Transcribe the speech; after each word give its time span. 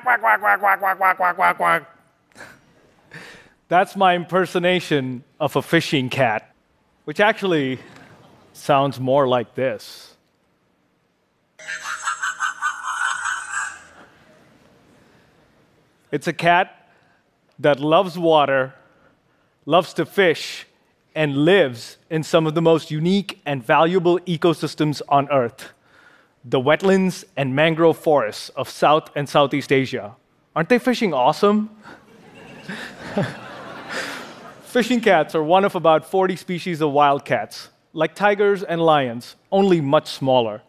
quack, 0.00 0.02
quack, 0.02 0.20
quack, 0.20 0.40
quack, 0.40 0.60
quack, 0.60 0.78
quack, 0.78 0.98
quack, 0.98 1.16
quack, 1.16 1.36
quack, 1.36 1.56
quack. 1.56 1.88
That's 3.68 3.96
my 3.96 4.14
impersonation 4.14 5.24
of 5.40 5.56
a 5.56 5.62
fishing 5.62 6.08
cat, 6.08 6.54
which 7.04 7.20
actually 7.20 7.78
sounds 8.52 9.00
more 9.00 9.28
like 9.28 9.54
this. 9.54 10.16
It's 16.10 16.26
a 16.26 16.32
cat 16.32 16.88
that 17.58 17.80
loves 17.80 18.18
water, 18.18 18.74
loves 19.64 19.94
to 19.94 20.04
fish, 20.04 20.66
and 21.14 21.44
lives 21.44 21.96
in 22.10 22.22
some 22.22 22.46
of 22.46 22.54
the 22.54 22.62
most 22.62 22.90
unique 22.90 23.40
and 23.46 23.64
valuable 23.64 24.18
ecosystems 24.20 25.00
on 25.08 25.30
Earth 25.30 25.72
the 26.44 26.60
wetlands 26.60 27.24
and 27.36 27.54
mangrove 27.54 27.98
forests 27.98 28.48
of 28.50 28.68
South 28.68 29.10
and 29.14 29.28
Southeast 29.28 29.72
Asia. 29.72 30.16
Aren't 30.56 30.68
they 30.68 30.78
fishing 30.78 31.14
awesome? 31.14 31.70
fishing 34.62 35.00
cats 35.00 35.34
are 35.34 35.42
one 35.42 35.64
of 35.64 35.74
about 35.74 36.04
40 36.04 36.36
species 36.36 36.80
of 36.80 36.90
wild 36.90 37.24
cats, 37.24 37.68
like 37.92 38.14
tigers 38.14 38.62
and 38.62 38.80
lions, 38.80 39.36
only 39.50 39.80
much 39.80 40.08
smaller. 40.08 40.62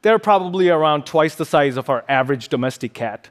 They're 0.00 0.18
probably 0.18 0.68
around 0.68 1.06
twice 1.06 1.34
the 1.34 1.44
size 1.44 1.76
of 1.76 1.90
our 1.90 2.04
average 2.08 2.48
domestic 2.48 2.94
cat. 2.94 3.28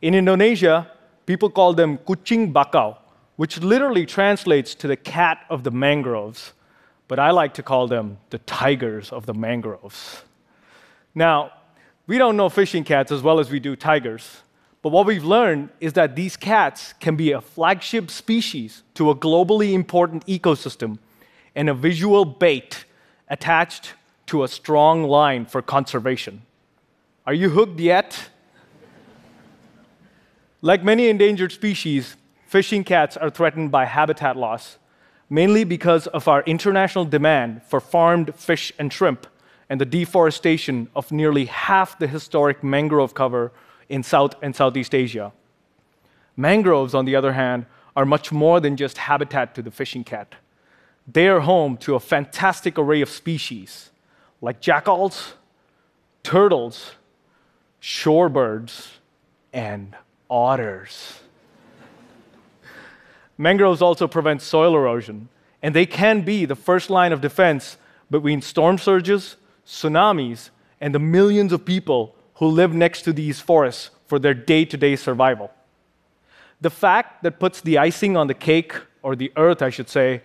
In 0.00 0.14
Indonesia, 0.14 0.90
people 1.26 1.50
call 1.50 1.74
them 1.74 1.98
kucing 1.98 2.52
bakau, 2.52 2.96
which 3.36 3.60
literally 3.60 4.06
translates 4.06 4.74
to 4.76 4.88
the 4.88 4.96
cat 4.96 5.44
of 5.50 5.62
the 5.62 5.70
mangroves. 5.70 6.54
But 7.06 7.18
I 7.18 7.30
like 7.30 7.54
to 7.54 7.62
call 7.62 7.86
them 7.86 8.18
the 8.30 8.38
tigers 8.38 9.12
of 9.12 9.26
the 9.26 9.34
mangroves. 9.34 10.22
Now, 11.18 11.50
we 12.06 12.16
don't 12.16 12.36
know 12.36 12.48
fishing 12.48 12.84
cats 12.84 13.10
as 13.10 13.22
well 13.22 13.40
as 13.40 13.50
we 13.50 13.58
do 13.58 13.74
tigers. 13.74 14.42
But 14.82 14.90
what 14.90 15.04
we've 15.04 15.24
learned 15.24 15.70
is 15.80 15.94
that 15.94 16.14
these 16.14 16.36
cats 16.36 16.94
can 17.00 17.16
be 17.16 17.32
a 17.32 17.40
flagship 17.40 18.08
species 18.08 18.84
to 18.94 19.10
a 19.10 19.16
globally 19.16 19.72
important 19.72 20.24
ecosystem 20.26 21.00
and 21.56 21.68
a 21.68 21.74
visual 21.74 22.24
bait 22.24 22.84
attached 23.28 23.94
to 24.26 24.44
a 24.44 24.48
strong 24.48 25.02
line 25.02 25.44
for 25.44 25.60
conservation. 25.60 26.42
Are 27.26 27.34
you 27.34 27.50
hooked 27.50 27.80
yet? 27.80 28.30
like 30.62 30.84
many 30.84 31.08
endangered 31.08 31.50
species, 31.50 32.16
fishing 32.46 32.84
cats 32.84 33.16
are 33.16 33.30
threatened 33.30 33.72
by 33.72 33.86
habitat 33.86 34.36
loss, 34.36 34.78
mainly 35.28 35.64
because 35.64 36.06
of 36.06 36.28
our 36.28 36.42
international 36.42 37.04
demand 37.04 37.62
for 37.64 37.80
farmed 37.80 38.32
fish 38.36 38.72
and 38.78 38.92
shrimp 38.92 39.26
and 39.68 39.80
the 39.80 39.86
deforestation 39.86 40.88
of 40.96 41.12
nearly 41.12 41.46
half 41.46 41.98
the 41.98 42.06
historic 42.06 42.62
mangrove 42.62 43.14
cover 43.14 43.52
in 43.88 44.02
South 44.02 44.34
and 44.42 44.54
Southeast 44.54 44.94
Asia. 44.94 45.32
Mangroves, 46.36 46.94
on 46.94 47.04
the 47.04 47.16
other 47.16 47.32
hand, 47.32 47.66
are 47.96 48.06
much 48.06 48.30
more 48.30 48.60
than 48.60 48.76
just 48.76 48.98
habitat 48.98 49.54
to 49.54 49.62
the 49.62 49.70
fishing 49.70 50.04
cat. 50.04 50.36
They 51.06 51.28
are 51.28 51.40
home 51.40 51.76
to 51.78 51.94
a 51.94 52.00
fantastic 52.00 52.78
array 52.78 53.00
of 53.00 53.08
species 53.08 53.90
like 54.40 54.60
jackals, 54.60 55.34
turtles, 56.22 56.92
shorebirds, 57.82 58.88
and 59.52 59.96
otters. 60.30 61.20
Mangroves 63.36 63.82
also 63.82 64.06
prevent 64.06 64.42
soil 64.42 64.74
erosion, 64.76 65.28
and 65.62 65.74
they 65.74 65.86
can 65.86 66.22
be 66.22 66.44
the 66.44 66.56
first 66.56 66.90
line 66.90 67.12
of 67.12 67.20
defense 67.20 67.78
between 68.10 68.42
storm 68.42 68.78
surges, 68.78 69.36
tsunamis, 69.68 70.50
and 70.80 70.94
the 70.94 70.98
millions 70.98 71.52
of 71.52 71.64
people 71.64 72.14
who 72.36 72.46
live 72.46 72.72
next 72.72 73.02
to 73.02 73.12
these 73.12 73.38
forests 73.40 73.90
for 74.06 74.18
their 74.18 74.34
day 74.34 74.64
to 74.64 74.76
day 74.76 74.96
survival. 74.96 75.50
The 76.60 76.70
fact 76.70 77.22
that 77.22 77.38
puts 77.38 77.60
the 77.60 77.78
icing 77.78 78.16
on 78.16 78.26
the 78.26 78.34
cake, 78.34 78.72
or 79.02 79.14
the 79.14 79.30
earth, 79.36 79.62
I 79.62 79.70
should 79.70 79.88
say, 79.88 80.22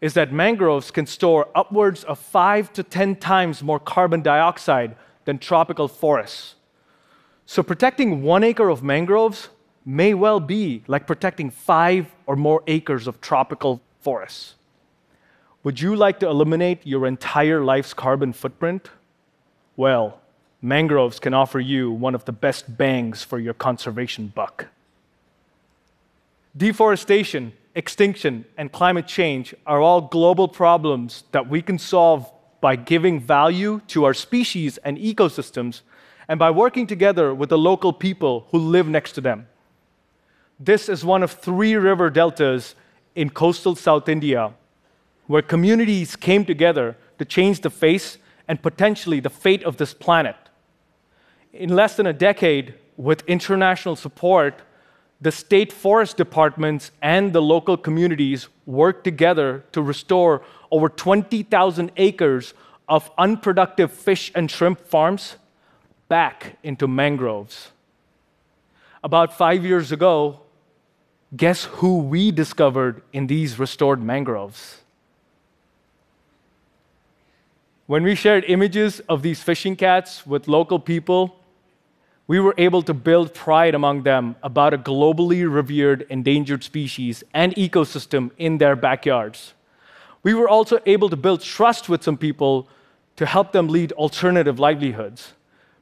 is 0.00 0.14
that 0.14 0.32
mangroves 0.32 0.90
can 0.90 1.06
store 1.06 1.48
upwards 1.54 2.02
of 2.04 2.18
five 2.18 2.72
to 2.72 2.82
10 2.82 3.16
times 3.16 3.62
more 3.62 3.78
carbon 3.78 4.20
dioxide 4.20 4.96
than 5.24 5.38
tropical 5.38 5.86
forests. 5.86 6.56
So, 7.46 7.62
protecting 7.62 8.22
one 8.22 8.42
acre 8.42 8.68
of 8.68 8.82
mangroves 8.82 9.48
may 9.84 10.14
well 10.14 10.40
be 10.40 10.82
like 10.88 11.06
protecting 11.06 11.50
five 11.50 12.06
or 12.26 12.34
more 12.34 12.62
acres 12.66 13.06
of 13.06 13.20
tropical 13.20 13.80
forests. 14.00 14.54
Would 15.64 15.80
you 15.80 15.94
like 15.94 16.18
to 16.20 16.28
eliminate 16.28 16.84
your 16.84 17.06
entire 17.06 17.62
life's 17.62 17.94
carbon 17.94 18.32
footprint? 18.32 18.90
Well, 19.76 20.20
mangroves 20.60 21.20
can 21.20 21.34
offer 21.34 21.60
you 21.60 21.92
one 21.92 22.16
of 22.16 22.24
the 22.24 22.32
best 22.32 22.76
bangs 22.76 23.22
for 23.22 23.38
your 23.38 23.54
conservation 23.54 24.32
buck. 24.34 24.66
Deforestation, 26.56 27.52
extinction, 27.76 28.44
and 28.58 28.72
climate 28.72 29.06
change 29.06 29.54
are 29.64 29.80
all 29.80 30.00
global 30.00 30.48
problems 30.48 31.22
that 31.30 31.48
we 31.48 31.62
can 31.62 31.78
solve 31.78 32.28
by 32.60 32.74
giving 32.74 33.20
value 33.20 33.80
to 33.86 34.04
our 34.04 34.14
species 34.14 34.78
and 34.78 34.98
ecosystems 34.98 35.82
and 36.26 36.40
by 36.40 36.50
working 36.50 36.88
together 36.88 37.32
with 37.32 37.50
the 37.50 37.58
local 37.58 37.92
people 37.92 38.48
who 38.50 38.58
live 38.58 38.88
next 38.88 39.12
to 39.12 39.20
them. 39.20 39.46
This 40.58 40.88
is 40.88 41.04
one 41.04 41.22
of 41.22 41.30
three 41.30 41.76
river 41.76 42.10
deltas 42.10 42.74
in 43.14 43.30
coastal 43.30 43.76
South 43.76 44.08
India 44.08 44.54
where 45.26 45.42
communities 45.42 46.16
came 46.16 46.44
together 46.44 46.96
to 47.18 47.24
change 47.24 47.60
the 47.60 47.70
face 47.70 48.18
and 48.48 48.62
potentially 48.62 49.20
the 49.20 49.30
fate 49.30 49.62
of 49.64 49.76
this 49.76 49.94
planet. 49.94 50.36
In 51.52 51.74
less 51.74 51.96
than 51.96 52.06
a 52.06 52.12
decade, 52.12 52.74
with 52.96 53.22
international 53.26 53.96
support, 53.96 54.62
the 55.20 55.32
state 55.32 55.72
forest 55.72 56.16
departments 56.16 56.90
and 57.00 57.32
the 57.32 57.40
local 57.40 57.76
communities 57.76 58.48
worked 58.66 59.04
together 59.04 59.64
to 59.72 59.80
restore 59.80 60.42
over 60.70 60.88
20,000 60.88 61.92
acres 61.96 62.54
of 62.88 63.10
unproductive 63.16 63.92
fish 63.92 64.32
and 64.34 64.50
shrimp 64.50 64.80
farms 64.86 65.36
back 66.08 66.58
into 66.62 66.88
mangroves. 66.88 67.70
About 69.04 69.36
five 69.36 69.64
years 69.64 69.92
ago, 69.92 70.40
guess 71.36 71.64
who 71.64 71.98
we 71.98 72.30
discovered 72.30 73.02
in 73.12 73.26
these 73.26 73.58
restored 73.58 74.02
mangroves? 74.02 74.81
When 77.86 78.04
we 78.04 78.14
shared 78.14 78.44
images 78.46 79.00
of 79.08 79.22
these 79.22 79.42
fishing 79.42 79.74
cats 79.74 80.24
with 80.24 80.46
local 80.46 80.78
people, 80.78 81.36
we 82.28 82.38
were 82.38 82.54
able 82.56 82.82
to 82.82 82.94
build 82.94 83.34
pride 83.34 83.74
among 83.74 84.04
them 84.04 84.36
about 84.44 84.72
a 84.72 84.78
globally 84.78 85.52
revered 85.52 86.06
endangered 86.08 86.62
species 86.62 87.24
and 87.34 87.52
ecosystem 87.56 88.30
in 88.38 88.58
their 88.58 88.76
backyards. 88.76 89.54
We 90.22 90.32
were 90.32 90.48
also 90.48 90.78
able 90.86 91.10
to 91.10 91.16
build 91.16 91.40
trust 91.40 91.88
with 91.88 92.04
some 92.04 92.16
people 92.16 92.68
to 93.16 93.26
help 93.26 93.50
them 93.50 93.66
lead 93.66 93.90
alternative 93.92 94.60
livelihoods. 94.60 95.32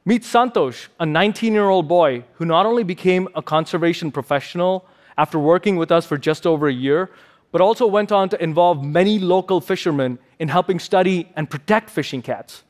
Meet 0.03 0.23
Santosh, 0.23 0.87
a 0.99 1.05
19 1.05 1.53
year 1.53 1.69
old 1.69 1.87
boy 1.87 2.23
who 2.33 2.45
not 2.45 2.65
only 2.65 2.83
became 2.83 3.27
a 3.35 3.43
conservation 3.43 4.11
professional 4.11 4.87
after 5.19 5.37
working 5.37 5.75
with 5.75 5.91
us 5.91 6.07
for 6.07 6.17
just 6.17 6.47
over 6.47 6.67
a 6.67 6.73
year, 6.73 7.11
but 7.51 7.61
also 7.61 7.85
went 7.85 8.11
on 8.11 8.29
to 8.29 8.41
involve 8.41 8.83
many 8.83 9.19
local 9.19 9.61
fishermen 9.61 10.17
in 10.39 10.47
helping 10.47 10.79
study 10.79 11.29
and 11.35 11.49
protect 11.49 11.89
fishing 11.89 12.21
cats. 12.21 12.63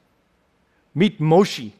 Meet 0.95 1.19
Moshi, 1.19 1.73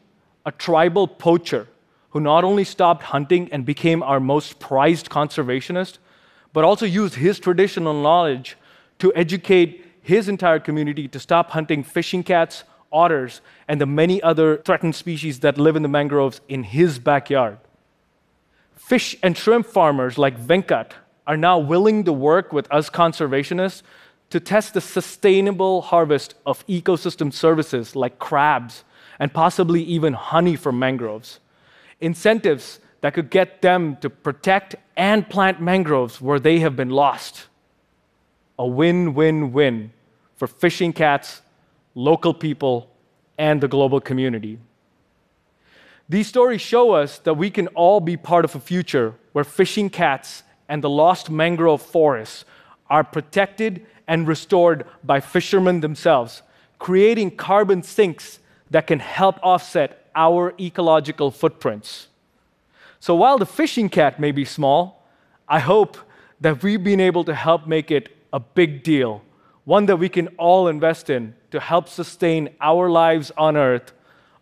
a 0.46 0.52
tribal 0.52 1.06
poacher 1.06 1.68
who 2.10 2.20
not 2.20 2.44
only 2.44 2.64
stopped 2.64 3.04
hunting 3.04 3.48
and 3.52 3.64
became 3.64 4.02
our 4.02 4.20
most 4.20 4.60
prized 4.60 5.08
conservationist, 5.08 5.98
but 6.52 6.64
also 6.64 6.86
used 6.86 7.14
his 7.14 7.38
traditional 7.38 7.94
knowledge 7.94 8.56
to 8.98 9.12
educate 9.14 9.84
his 10.02 10.28
entire 10.28 10.58
community 10.58 11.08
to 11.08 11.18
stop 11.18 11.50
hunting 11.50 11.82
fishing 11.82 12.22
cats, 12.22 12.64
otters, 12.92 13.40
and 13.66 13.80
the 13.80 13.86
many 13.86 14.22
other 14.22 14.58
threatened 14.58 14.94
species 14.94 15.40
that 15.40 15.58
live 15.58 15.76
in 15.76 15.82
the 15.82 15.88
mangroves 15.88 16.40
in 16.48 16.62
his 16.62 16.98
backyard. 16.98 17.58
Fish 18.74 19.16
and 19.22 19.36
shrimp 19.36 19.66
farmers 19.66 20.18
like 20.18 20.38
Venkat 20.38 20.92
are 21.26 21.36
now 21.36 21.58
willing 21.58 22.04
to 22.04 22.12
work 22.12 22.52
with 22.52 22.70
us 22.72 22.90
conservationists 22.90 23.82
to 24.30 24.40
test 24.40 24.74
the 24.74 24.80
sustainable 24.80 25.82
harvest 25.82 26.34
of 26.46 26.66
ecosystem 26.66 27.32
services 27.32 27.94
like 27.94 28.18
crabs 28.18 28.84
and 29.18 29.32
possibly 29.32 29.82
even 29.82 30.14
honey 30.14 30.56
from 30.56 30.78
mangroves. 30.78 31.38
Incentives 32.00 32.80
that 33.02 33.14
could 33.14 33.30
get 33.30 33.62
them 33.62 33.96
to 33.96 34.08
protect 34.08 34.74
and 34.96 35.28
plant 35.28 35.60
mangroves 35.60 36.20
where 36.20 36.40
they 36.40 36.60
have 36.60 36.76
been 36.76 36.90
lost. 36.90 37.46
A 38.58 38.66
win 38.66 39.14
win 39.14 39.52
win 39.52 39.92
for 40.36 40.46
fishing 40.46 40.92
cats, 40.92 41.42
local 41.94 42.32
people, 42.32 42.88
and 43.38 43.60
the 43.60 43.68
global 43.68 44.00
community. 44.00 44.58
These 46.08 46.26
stories 46.26 46.60
show 46.60 46.92
us 46.92 47.18
that 47.20 47.34
we 47.34 47.50
can 47.50 47.68
all 47.68 48.00
be 48.00 48.16
part 48.16 48.44
of 48.44 48.54
a 48.54 48.60
future 48.60 49.14
where 49.32 49.44
fishing 49.44 49.88
cats 49.88 50.42
and 50.68 50.82
the 50.82 50.90
lost 50.90 51.30
mangrove 51.30 51.82
forests 51.82 52.44
are 52.88 53.04
protected 53.04 53.86
and 54.06 54.28
restored 54.28 54.84
by 55.04 55.20
fishermen 55.20 55.80
themselves, 55.80 56.42
creating 56.78 57.36
carbon 57.36 57.82
sinks 57.82 58.38
that 58.70 58.86
can 58.86 58.98
help 58.98 59.38
offset 59.42 60.06
our 60.14 60.54
ecological 60.60 61.30
footprints. 61.30 62.08
So 63.00 63.14
while 63.14 63.38
the 63.38 63.46
fishing 63.46 63.88
cat 63.88 64.20
may 64.20 64.32
be 64.32 64.44
small, 64.44 65.06
I 65.48 65.58
hope 65.58 65.96
that 66.40 66.62
we've 66.62 66.82
been 66.82 67.00
able 67.00 67.24
to 67.24 67.34
help 67.34 67.66
make 67.66 67.90
it 67.90 68.16
a 68.32 68.40
big 68.40 68.82
deal, 68.82 69.22
one 69.64 69.86
that 69.86 69.96
we 69.96 70.08
can 70.08 70.28
all 70.38 70.68
invest 70.68 71.10
in 71.10 71.34
to 71.50 71.60
help 71.60 71.88
sustain 71.88 72.50
our 72.60 72.90
lives 72.90 73.30
on 73.36 73.56
earth 73.56 73.92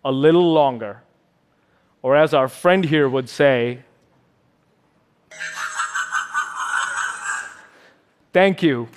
a 0.05 0.13
little 0.13 0.53
longer. 0.53 1.03
Or 2.03 2.17
as 2.17 2.33
our 2.33 2.49
friend 2.49 2.85
here 2.85 3.09
would 3.09 3.29
say, 3.29 3.81
thank 8.33 8.63
you 8.63 8.89